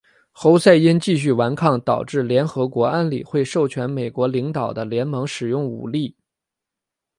[0.31, 6.15] 侯赛因继续顽抗导致联合国安理会授权美国领导的联盟使用武力。